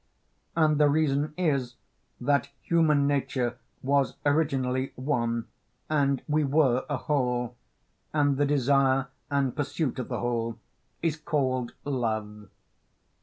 And 0.55 0.79
the 0.79 0.89
reason 0.89 1.35
is 1.37 1.75
that 2.19 2.49
human 2.63 3.05
nature 3.05 3.59
was 3.83 4.15
originally 4.25 4.93
one 4.95 5.45
and 5.91 6.23
we 6.27 6.43
were 6.43 6.87
a 6.89 6.97
whole, 6.97 7.55
and 8.11 8.37
the 8.37 8.45
desire 8.47 9.09
and 9.29 9.55
pursuit 9.55 9.99
of 9.99 10.07
the 10.07 10.19
whole 10.19 10.57
is 11.03 11.17
called 11.17 11.75
love. 11.85 12.49